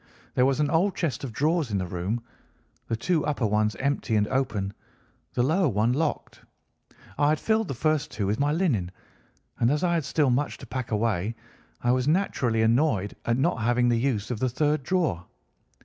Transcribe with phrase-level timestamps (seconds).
[0.33, 2.23] There was an old chest of drawers in the room,
[2.87, 4.73] the two upper ones empty and open,
[5.35, 6.39] the lower one locked.
[7.19, 8.89] I had filled the first two with my linen,
[9.59, 11.35] and as I had still much to pack away
[11.83, 15.27] I was naturally annoyed at not having the use of the third drawer.